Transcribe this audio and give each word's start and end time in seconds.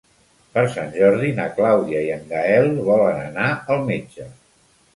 Per 0.53 0.61
Sant 0.75 0.87
Jordi 0.95 1.29
na 1.41 1.45
Clàudia 1.59 2.01
i 2.07 2.11
en 2.17 2.25
Gaël 2.33 2.73
volen 2.89 3.23
anar 3.29 3.47
al 3.77 3.87
metge. 3.95 4.31